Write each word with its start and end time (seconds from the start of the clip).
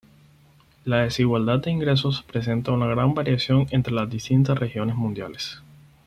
La 0.83 1.01
desigualdad 1.03 1.59
de 1.59 1.69
ingresos 1.69 2.23
presenta 2.23 2.71
una 2.71 2.87
gran 2.87 3.13
variación 3.13 3.67
entre 3.69 3.93
las 3.93 4.09
distintas 4.09 4.57
regiones 4.57 4.95
mundiales. 4.95 5.61